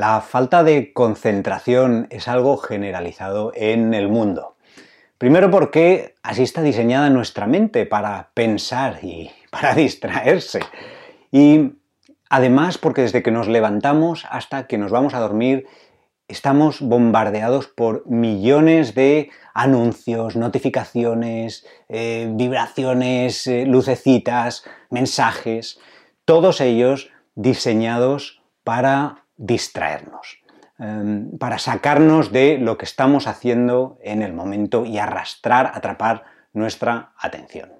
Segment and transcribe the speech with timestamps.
[0.00, 4.56] La falta de concentración es algo generalizado en el mundo.
[5.18, 10.60] Primero porque así está diseñada nuestra mente para pensar y para distraerse.
[11.30, 11.74] Y
[12.30, 15.66] además porque desde que nos levantamos hasta que nos vamos a dormir
[16.28, 25.78] estamos bombardeados por millones de anuncios, notificaciones, eh, vibraciones, eh, lucecitas, mensajes,
[26.24, 30.38] todos ellos diseñados para distraernos,
[30.78, 37.12] em, para sacarnos de lo que estamos haciendo en el momento y arrastrar, atrapar nuestra
[37.18, 37.72] atención.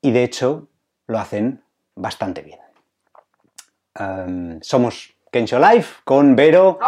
[0.00, 0.68] Y de hecho
[1.06, 1.62] lo hacen
[1.94, 2.60] bastante bien.
[3.94, 6.78] Em, somos Kensho Life con Vero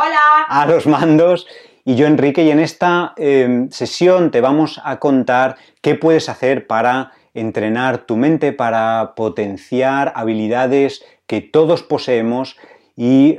[0.48, 1.46] a los mandos
[1.84, 6.66] y yo Enrique y en esta em, sesión te vamos a contar qué puedes hacer
[6.66, 12.56] para entrenar tu mente, para potenciar habilidades que todos poseemos
[12.96, 13.38] y,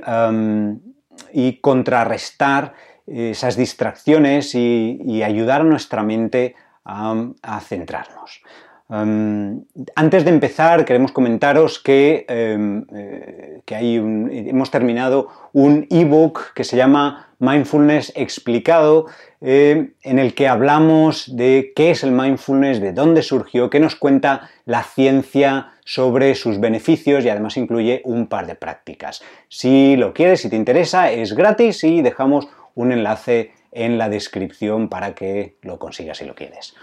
[1.61, 2.73] contrarrestar
[3.07, 6.55] esas distracciones y, ayudar a nuestra mente
[6.85, 8.41] a, centrarnos.
[8.89, 16.77] Antes de empezar, queremos comentaros que, em, eh, que hemos terminado un ebook que se
[16.77, 19.07] llama Mindfulness explicado,
[19.41, 23.95] eh, en el que hablamos de qué es el mindfulness, de dónde surgió, qué nos
[23.95, 29.21] cuenta la ciencia sobre sus beneficios y además incluye un par de prácticas.
[29.49, 34.87] Si lo quieres, si te interesa, es gratis y dejamos un enlace en la descripción
[34.87, 36.73] para que lo consigas si lo quieres.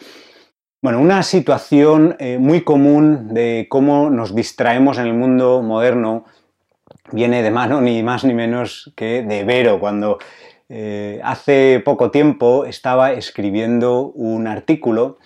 [0.84, 6.26] Bueno, una situación eh, muy común de cómo nos distraemos en el mundo moderno
[7.10, 10.18] viene de mano ni más ni menos que de Vero, cuando
[10.68, 15.16] eh, hace poco tiempo estaba escribiendo un artículo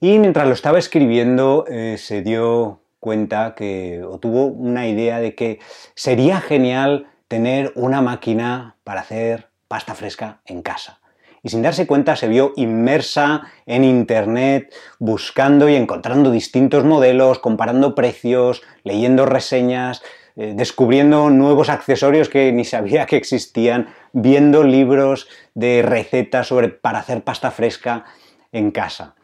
[0.00, 5.36] y mientras lo estaba escribiendo eh, se dio cuenta que, o tuvo una idea de
[5.36, 5.60] que
[5.94, 10.98] sería genial tener una máquina para hacer pasta fresca en casa.
[11.44, 17.94] Y sin darse cuenta se vio inmersa en Internet buscando y encontrando distintos modelos, comparando
[17.94, 20.02] precios, leyendo reseñas,
[20.36, 27.00] eh, descubriendo nuevos accesorios que ni sabía que existían, viendo libros de recetas sobre, para
[27.00, 28.06] hacer pasta fresca
[28.50, 29.14] en casa.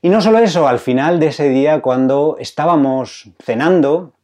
[0.00, 4.14] Y no solo eso, al final de ese día, cuando estábamos cenando,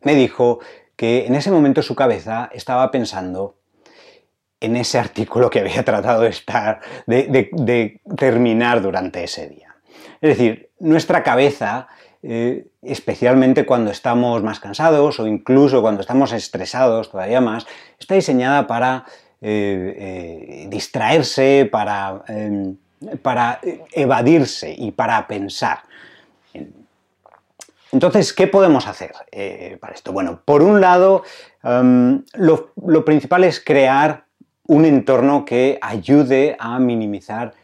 [0.00, 0.60] me dijo
[0.96, 3.56] que en ese momento su cabeza estaba pensando
[4.60, 9.76] en ese artículo que había tratado de, estar, de terminar durante ese día.
[10.20, 11.88] Es decir, nuestra cabeza
[12.28, 17.68] eh, especialmente cuando estamos más cansados o incluso cuando estamos estresados todavía más,
[18.00, 19.04] está diseñada para
[19.40, 22.76] eh, eh, distraerse, para, em,
[23.22, 23.60] para
[23.92, 25.82] evadirse y para pensar.
[27.92, 29.12] Entonces, ¿qué podemos hacer
[29.80, 30.12] para esto?
[30.12, 31.22] Bueno, por un lado,
[31.62, 34.25] em, lo, lo principal es crear
[34.66, 37.54] un entorno que ayude a minimizar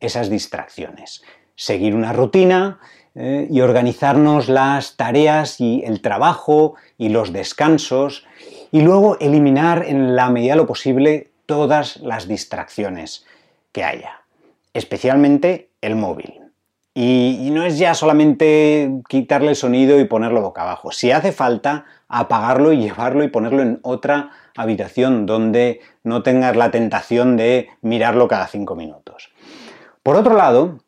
[0.00, 1.22] esas distracciones.
[1.54, 2.80] Seguir una rutina,
[3.14, 8.26] eh, y organizarnos las tareas y el trabajo y los descansos
[8.70, 13.26] y luego eliminar en la medida de lo posible todas las distracciones
[13.70, 14.22] que haya,
[14.72, 16.40] especialmente el móvil.
[16.94, 20.90] Y, no es ya solamente quitarle el sonido y ponerlo boca abajo.
[20.90, 26.70] Si hace falta, apagarlo y llevarlo y ponerlo en otra habitación donde no tengas la
[26.70, 29.32] tentación de mirarlo cada cinco minutos.
[30.02, 30.80] Por otro lado,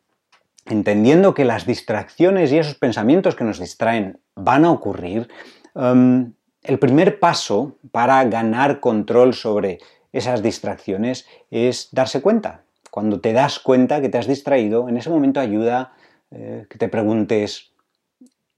[0.67, 5.29] entendiendo que las distracciones y esos pensamientos que nos distraen van a ocurrir,
[5.75, 9.79] em, el primer paso para ganar control sobre
[10.13, 12.65] esas distracciones es darse cuenta.
[12.91, 15.95] Cuando te das cuenta que te has distraído, en ese momento ayuda
[16.31, 17.73] eh, que te preguntes,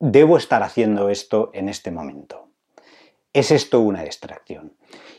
[0.01, 2.46] ¿debo estar haciendo esto en este momento?
[3.37, 4.73] ¿Es esto una distracción?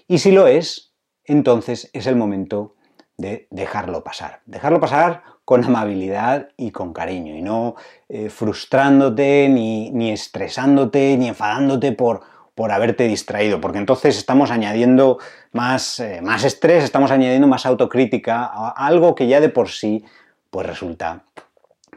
[0.07, 2.73] Y si lo es, entonces es el momento
[3.15, 4.41] de dejarlo pasar.
[4.47, 7.75] Dejarlo pasar con amabilidad y con cariño, y no
[8.09, 12.21] eh, frustrándote, ni, estresándote, ni enfadándote por,
[12.55, 15.19] por haberte distraído, porque entonces estamos añadiendo
[15.51, 20.03] más, eh, más estrés, estamos añadiendo más autocrítica a algo que ya de por sí
[20.49, 21.23] pues resulta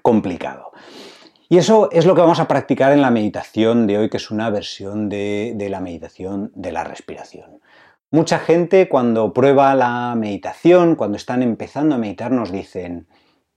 [0.03, 0.71] complicado.
[1.53, 4.31] Y eso es lo que vamos a practicar en la meditación de hoy, que es
[4.31, 7.61] una versión de, la meditación de la respiración.
[8.13, 13.09] Mucha gente cuando prueba la meditación, cuando están empezando a meditar, nos dicen,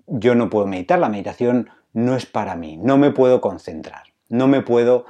[0.08, 4.48] yo no puedo meditar, la meditación no es para mí, no me puedo concentrar, no
[4.48, 5.06] me puedo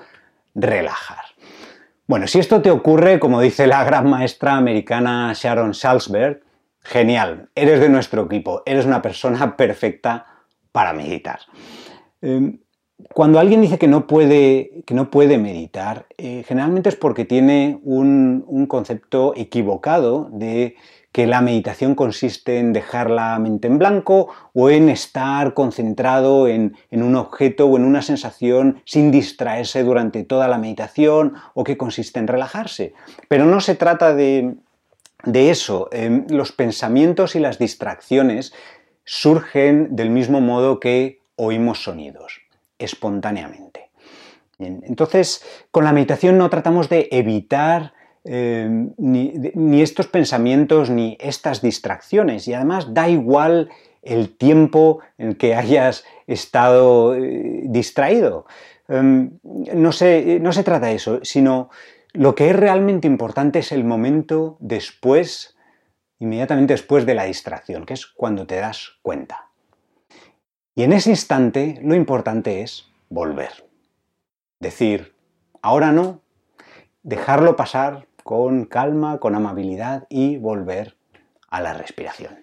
[0.54, 1.24] relajar.
[2.06, 6.44] Bueno, si esto te ocurre, como dice la gran maestra americana Sharon Salzberg,
[6.82, 10.26] genial, eres de nuestro equipo, eres una persona perfecta
[10.74, 11.40] para meditar.
[12.22, 12.60] Em,
[13.14, 17.80] cuando alguien dice que no puede, que no puede meditar, eh, generalmente es porque tiene
[17.84, 20.76] un, concepto equivocado de
[21.12, 26.76] que la meditación consiste en dejar la mente en blanco o en estar concentrado en,
[26.90, 32.20] un objeto o en una sensación sin distraerse durante toda la meditación o que consiste
[32.20, 32.94] en relajarse.
[33.28, 34.56] Pero no se trata de,
[35.24, 35.88] eso.
[35.92, 38.54] Em, los pensamientos y las distracciones
[39.04, 42.43] surgen del mismo modo que oímos sonidos
[42.78, 43.92] espontáneamente.
[44.60, 47.94] entonces, con la meditación no tratamos de evitar
[48.26, 53.70] eh, ni, estos pensamientos ni estas distracciones y además da igual
[54.02, 58.46] el tiempo en que hayas estado eh, distraído.
[58.88, 61.70] Em, no, se, no se trata de eso, sino
[62.14, 65.58] lo que es realmente importante es el momento después,
[66.20, 69.50] inmediatamente después de la distracción, que es cuando te das cuenta.
[70.76, 73.70] Y en ese instante lo importante es volver.
[74.60, 75.14] Decir,
[75.62, 76.22] ahora no,
[77.04, 80.96] dejarlo pasar con calma, con amabilidad y volver
[81.50, 82.40] a la respiración.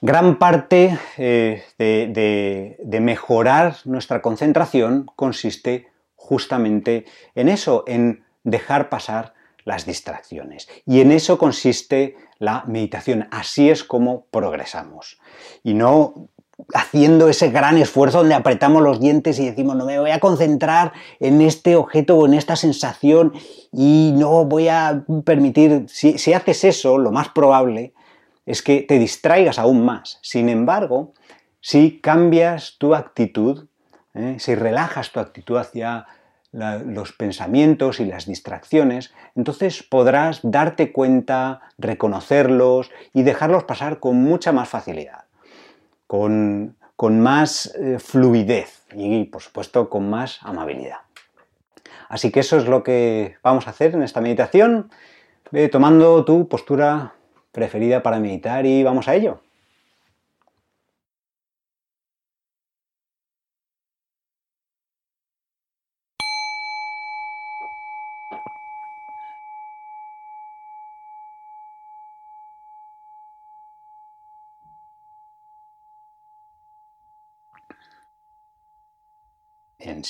[0.00, 9.32] Gran parte eh, de, mejorar nuestra concentración consiste justamente en eso, en dejar pasar
[9.64, 10.68] las distracciones.
[10.84, 13.28] Y en eso consiste la meditación.
[13.30, 15.18] Así es como progresamos.
[15.62, 16.28] Y no
[16.72, 20.92] haciendo ese gran esfuerzo donde apretamos los dientes y decimos, no me voy a concentrar
[21.20, 23.32] en este objeto o en esta sensación
[23.72, 27.92] y no voy a permitir, si, haces eso, lo más probable
[28.46, 30.18] es que te distraigas aún más.
[30.22, 31.12] Sin embargo,
[31.60, 33.66] si cambias tu actitud,
[34.14, 34.36] ¿eh?
[34.38, 36.06] si relajas tu actitud hacia
[36.52, 44.52] los pensamientos y las distracciones, entonces podrás darte cuenta, reconocerlos y dejarlos pasar con mucha
[44.52, 45.23] más facilidad
[46.06, 50.98] con, más eh, fluidez y, por supuesto, con más amabilidad.
[52.08, 54.90] Así que eso es lo que vamos a hacer en esta meditación,
[55.70, 57.14] tomando tu postura
[57.52, 59.40] preferida para meditar y vamos a ello.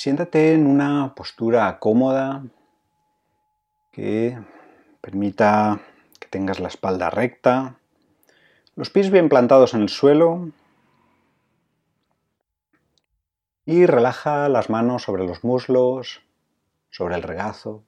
[0.05, 2.45] Siéntate en una postura cómoda
[3.91, 4.39] que
[5.01, 5.81] permita
[6.21, 7.79] que tengas la espalda recta,
[8.77, 10.51] los pies bien plantados en el suelo
[13.65, 16.21] y relaja las manos sobre los muslos,
[16.91, 17.83] sobre el regazo.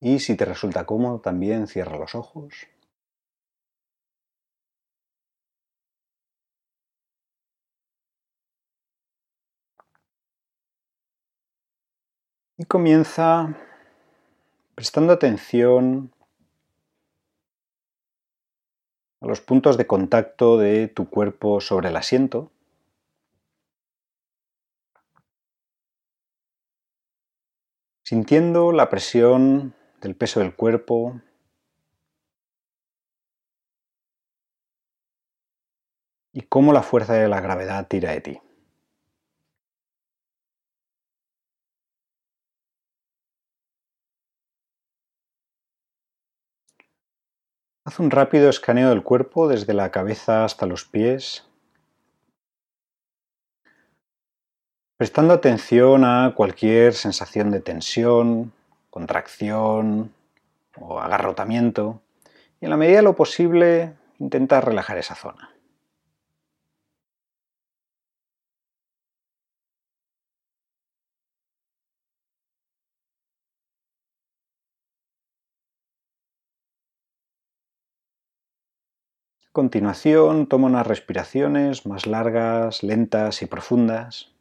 [0.00, 2.54] Y si te resulta cómodo, también cierra los ojos.
[12.56, 13.56] Y comienza
[14.76, 16.12] prestando atención
[19.20, 22.52] a los puntos de contacto de tu cuerpo sobre el asiento.
[28.04, 31.20] Sintiendo la presión del peso del cuerpo
[36.32, 38.43] y cómo la fuerza de la gravedad tira de ti.
[47.86, 51.44] Haz un rápido escaneo del cuerpo desde la cabeza hasta los pies,
[54.96, 58.54] prestando atención a cualquier sensación de tensión,
[58.88, 60.14] contracción
[60.80, 62.00] o agarrotamiento
[62.58, 65.53] y en la medida de lo posible intenta relajar esa zona.
[79.54, 84.34] Continuación, toma unas respiraciones más largas, lentas y profundas.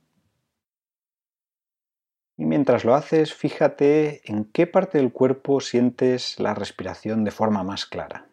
[2.36, 7.64] Y mientras lo haces, fíjate en qué parte del cuerpo sientes la respiración de forma
[7.64, 8.28] más clara.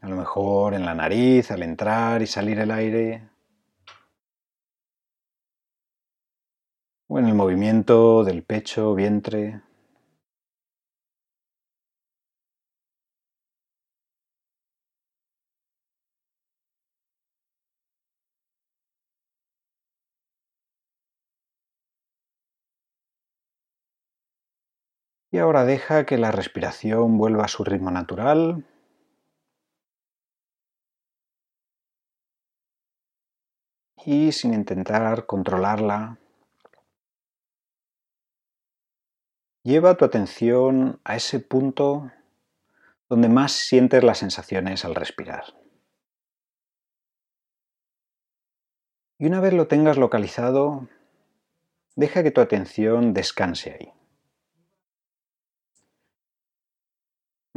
[0.00, 3.28] A lo mejor en la nariz al entrar y salir el aire.
[7.06, 9.67] O en el movimiento del pecho, vientre.
[25.38, 28.66] Y ahora deja que la respiración vuelva a su ritmo natural.
[34.04, 36.18] Y sin intentar controlarla,
[39.62, 42.10] lleva tu atención a ese punto
[43.08, 45.44] donde más sientes las sensaciones al respirar.
[49.20, 50.88] Y una vez lo tengas localizado,
[51.94, 53.97] deja que tu atención descanse ahí.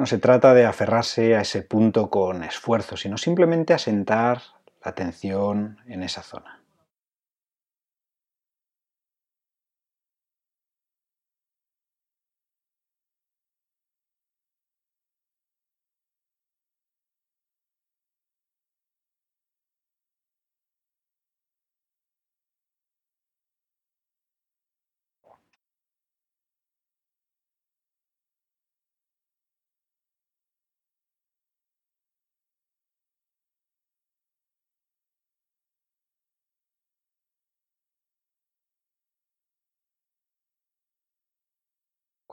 [0.01, 4.41] No se trata de aferrarse a ese punto con esfuerzo, sino simplemente asentar
[4.83, 6.60] la atención en esa zona.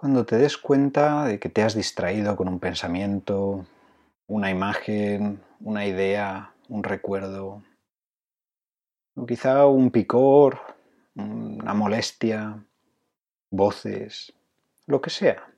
[0.00, 3.67] Cuando te des cuenta de que te has distraído con un pensamiento,
[4.28, 7.64] una imagen, una idea, un recuerdo,
[9.17, 10.61] o quizá un picor,
[11.17, 12.64] una molestia,
[13.50, 14.33] voces,
[14.87, 15.52] lo que sea.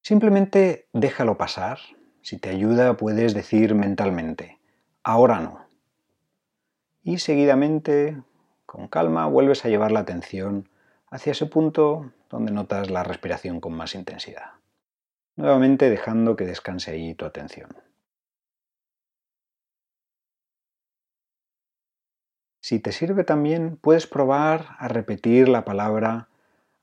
[0.00, 1.80] Simplemente déjalo pasar.
[2.22, 4.58] Si te ayuda puedes decir mentalmente,
[5.02, 5.66] ahora no.
[7.02, 8.22] Y seguidamente,
[8.64, 10.70] con calma, vuelves a llevar la atención
[11.14, 14.54] hacia ese punto donde notas la respiración con más intensidad.
[15.36, 17.70] Nuevamente dejando que descanse ahí tu atención.
[22.60, 26.28] Si te sirve también, puedes probar a repetir la palabra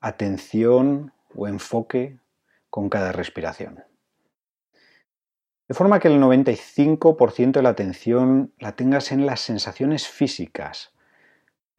[0.00, 2.18] atención o enfoque
[2.70, 3.84] con cada respiración.
[5.68, 10.91] De forma que el 95% de la atención la tengas en las sensaciones físicas,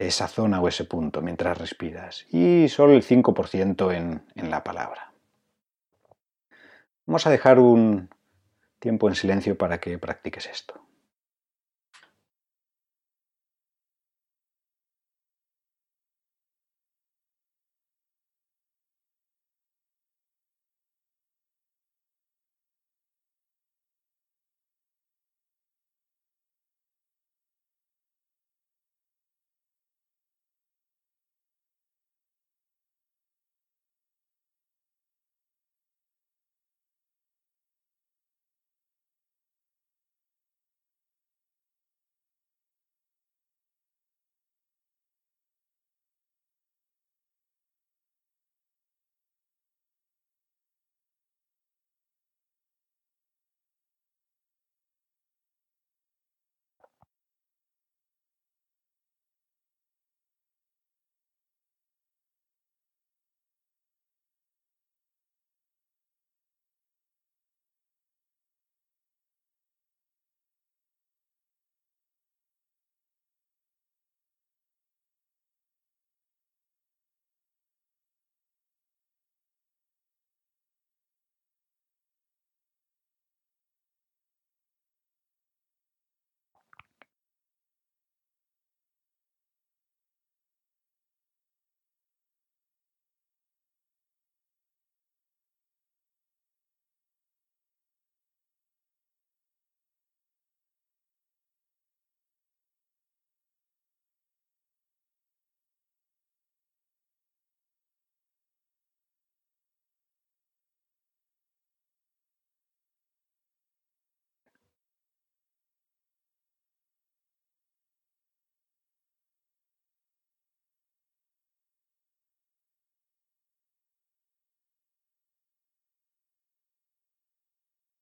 [0.06, 5.12] esa zona o ese punto mientras respiras y solo el 5% en, en la palabra.
[7.06, 8.08] Vamos a dejar un
[8.78, 10.84] tiempo en silencio para que practiques esto.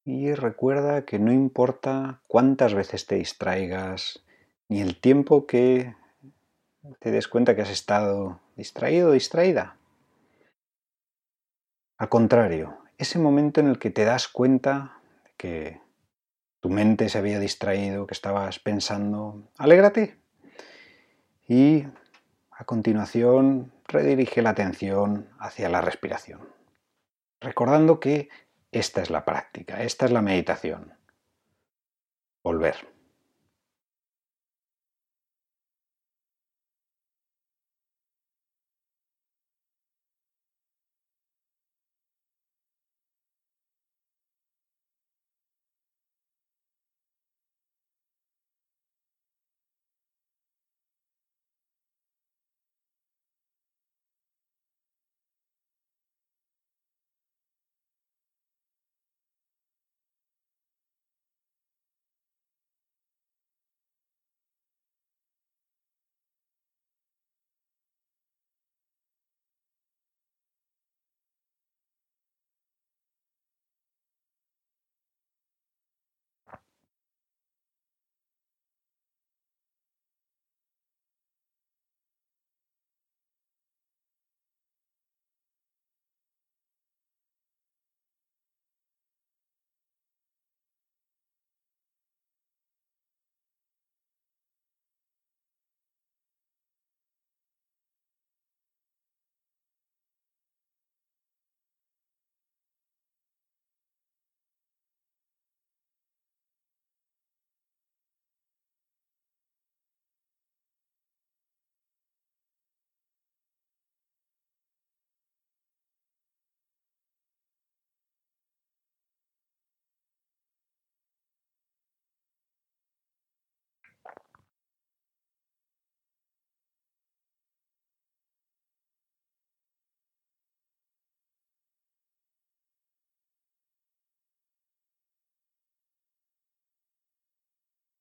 [0.05, 4.25] Y recuerda que no importa cuántas veces te distraigas,
[4.69, 5.95] ni el tiempo que
[6.99, 9.77] te des cuenta que has estado distraído o distraída.
[11.99, 14.99] Al contrario, ese momento en el que te das cuenta
[15.37, 15.81] que
[16.61, 20.17] tu mente se había distraído, que estabas pensando, alégrate.
[21.47, 21.85] Y
[22.51, 26.41] a continuación redirige la atención hacia la respiración,
[27.41, 28.29] recordando que
[28.73, 30.95] esta es la práctica, esta es la meditación.
[32.43, 32.92] Volver.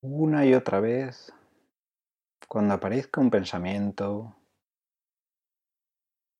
[0.02, 1.32] Una y otra vez,
[2.48, 4.34] cuando aparezca un pensamiento,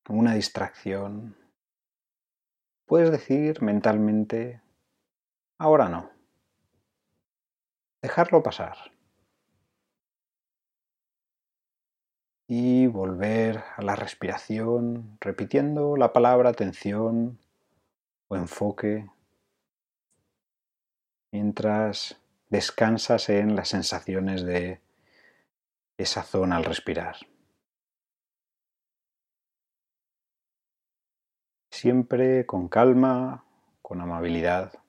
[0.09, 1.37] una distracción,
[2.87, 4.61] puedes decir mentalmente,
[5.59, 6.11] ahora no.
[8.03, 8.77] Dejarlo pasar.
[12.49, 17.39] Y volver a la respiración, repitiendo la palabra atención
[18.27, 19.09] o enfoque,
[21.31, 22.22] mientras
[22.53, 24.83] descansas en las sensaciones de
[25.97, 27.17] esa zona al respirar.
[31.71, 33.47] Siempre con calma,
[33.81, 34.82] con amabilidad.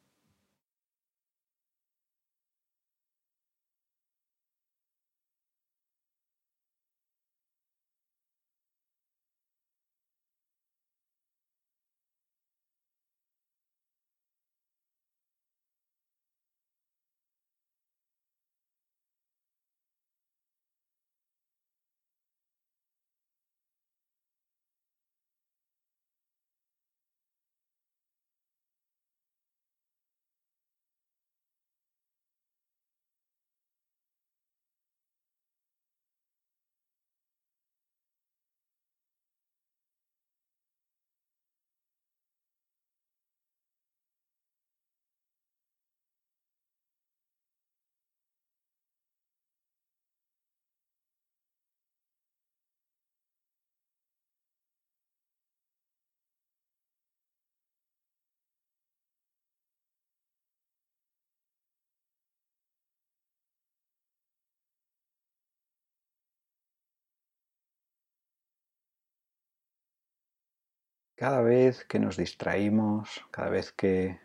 [71.23, 74.19] Cada vez que nos distraímos, cada vez que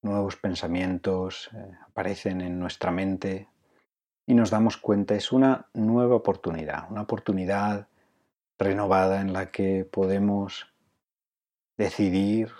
[0.00, 3.48] nuevos pensamientos eh, aparecen en nuestra mente
[4.28, 7.88] y nos damos cuenta, es una nueva oportunidad, una oportunidad
[8.60, 10.72] renovada en la que podemos
[11.76, 12.52] decidir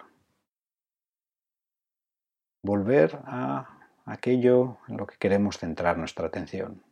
[2.64, 6.82] volver a aquello en lo que queremos centrar nuestra atención.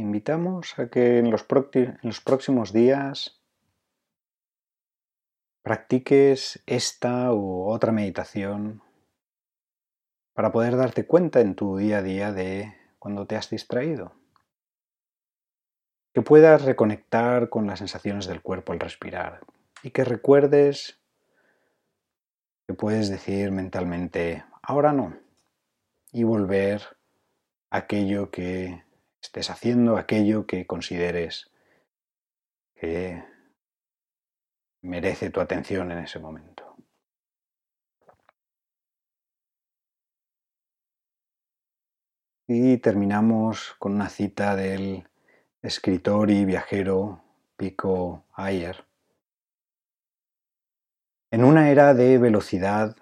[0.00, 3.40] Invitamos a que en los, próximos días
[5.62, 8.82] practiques esta u otra meditación
[10.32, 14.12] para poder darte cuenta en tu día a día de cuando te has distraído.
[16.12, 19.40] Que puedas reconectar con las sensaciones del cuerpo al respirar
[19.82, 20.98] y que recuerdes
[22.66, 25.16] que puedes decir mentalmente, ahora no,
[26.12, 26.82] y volver
[27.70, 28.82] a aquello que
[29.20, 31.50] estés haciendo aquello que consideres
[32.74, 33.22] que
[34.82, 36.76] merece tu atención en ese momento.
[42.46, 45.06] Y terminamos con una cita del
[45.62, 47.22] escritor y viajero
[47.56, 48.84] Pico Ayer.
[51.30, 52.96] En una era de velocidad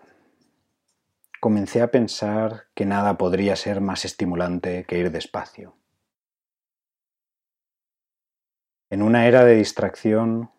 [1.41, 5.78] comencé a pensar que nada podría ser más estimulante que ir despacio.
[8.91, 10.51] En una era de distracción,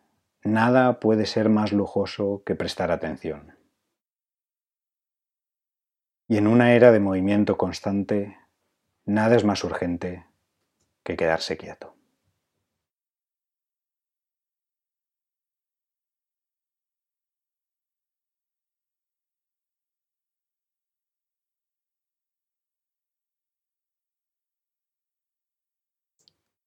[0.43, 3.57] nada puede ser más lujoso que prestar atención.
[6.27, 8.37] Y en una era de movimiento constante,
[9.03, 10.27] nada es más urgente
[11.03, 11.95] que quedarse quieto.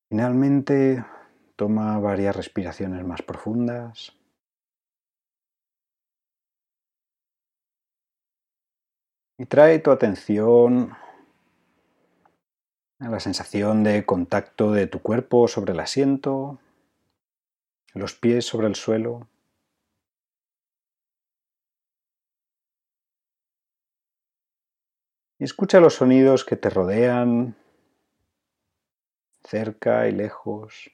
[0.09, 1.03] Finalmente,
[1.55, 4.15] toma varias respiraciones más profundas.
[9.37, 10.95] Y trae tu atención
[12.99, 16.59] a la sensación de contacto de tu cuerpo sobre el asiento,
[17.93, 19.27] los pies sobre el suelo.
[25.39, 27.55] Y escucha los sonidos que te rodean,
[29.43, 30.89] cerca y lejos.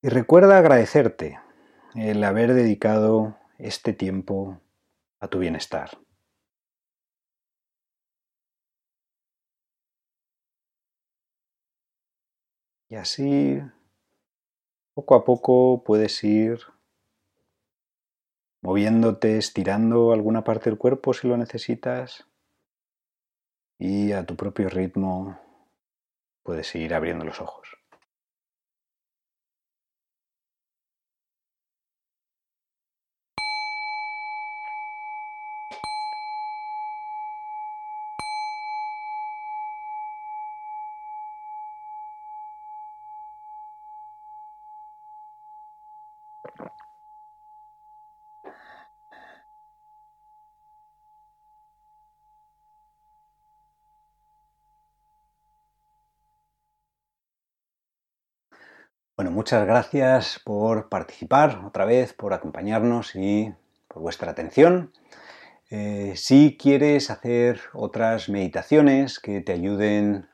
[0.00, 1.40] Y recuerda agradecerte
[1.96, 4.60] el haber dedicado este tiempo
[5.18, 5.98] a tu bienestar.
[12.88, 13.60] Y así,
[14.94, 16.60] poco a poco, puedes ir
[18.62, 22.24] moviéndote, estirando alguna parte del cuerpo si lo necesitas.
[23.80, 25.40] Y a tu propio ritmo
[26.44, 27.77] puedes ir abriendo los ojos.
[59.18, 63.52] Bueno, muchas gracias por participar otra vez, por acompañarnos y
[63.88, 64.92] por vuestra atención.
[65.70, 70.28] Eh, si quieres hacer otras meditaciones que te ayuden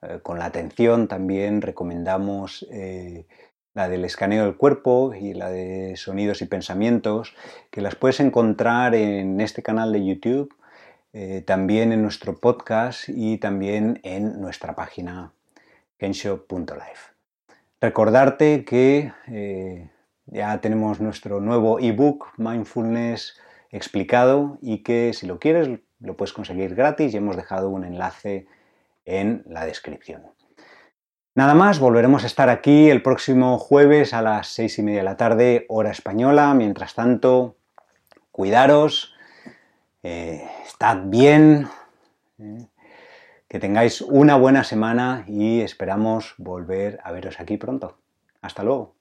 [0.00, 3.26] eh, con la atención, también recomendamos eh,
[3.74, 7.34] la del escaneo del cuerpo y la de sonidos y pensamientos,
[7.70, 10.56] que las puedes encontrar en este canal de YouTube,
[11.44, 15.34] también en nuestro podcast y también en nuestra página
[15.98, 17.11] kensho.life.
[17.82, 19.90] Recordarte que eh,
[20.26, 23.36] ya tenemos nuestro nuevo ebook Mindfulness
[23.70, 28.46] explicado y que si lo quieres lo puedes conseguir gratis y hemos dejado un enlace
[29.04, 30.22] en la descripción.
[31.34, 35.04] Nada más, volveremos a estar aquí el próximo jueves a las seis y media de
[35.04, 36.54] la tarde, hora española.
[36.54, 37.56] Mientras tanto,
[38.30, 39.16] cuidaros,
[40.04, 41.66] eh, estad bien.
[42.38, 42.64] Eh,
[43.52, 47.98] que tengáis una buena semana y esperamos volver a veros aquí pronto.
[48.40, 48.96] Hasta luego.